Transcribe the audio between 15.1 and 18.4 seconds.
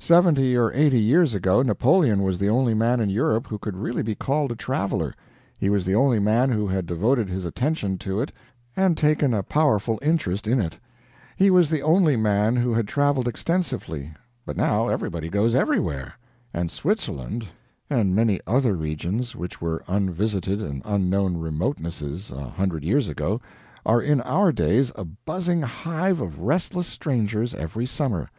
goes everywhere; and Switzerland, and many